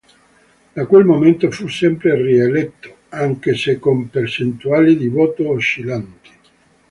[0.75, 6.29] Da quel momento fu sempre rieletto, anche se con percentuali di voto oscillanti.